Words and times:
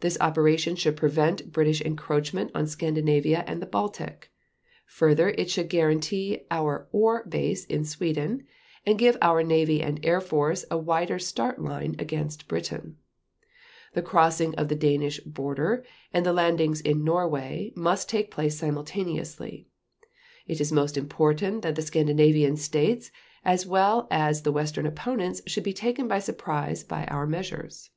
This 0.00 0.16
operation 0.22 0.74
should 0.74 0.96
prevent 0.96 1.52
British 1.52 1.82
encroachment 1.82 2.50
on 2.54 2.66
Scandinavia 2.66 3.44
and 3.46 3.60
the 3.60 3.66
Baltic; 3.66 4.30
further, 4.86 5.34
it 5.36 5.50
should 5.50 5.68
guarantee 5.68 6.46
our 6.50 6.88
ore 6.92 7.26
base 7.28 7.66
in 7.66 7.84
Sweden 7.84 8.46
and 8.86 8.98
give 8.98 9.18
our 9.20 9.42
Navy 9.42 9.82
and 9.82 10.02
Air 10.02 10.22
Force 10.22 10.64
a 10.70 10.78
wider 10.78 11.18
start 11.18 11.60
line 11.60 11.94
against 11.98 12.48
Britain.... 12.48 12.96
The 13.92 14.00
crossing 14.00 14.54
of 14.54 14.68
the 14.68 14.74
Danish 14.74 15.20
border 15.26 15.84
and 16.10 16.24
the 16.24 16.32
landings 16.32 16.80
in 16.80 17.04
Norway 17.04 17.70
must 17.76 18.08
take 18.08 18.30
place 18.30 18.56
simultaneously.... 18.56 19.68
It 20.46 20.58
is 20.62 20.72
most 20.72 20.96
important 20.96 21.60
that 21.60 21.74
the 21.74 21.82
Scandinavian 21.82 22.56
States 22.56 23.10
as 23.44 23.66
well 23.66 24.08
as 24.10 24.40
the 24.40 24.52
Western 24.52 24.86
opponents 24.86 25.42
should 25.44 25.64
be 25.64 25.74
taken 25.74 26.08
by 26.08 26.18
surprise 26.20 26.82
by 26.82 27.04
our 27.08 27.26
measures." 27.26 27.90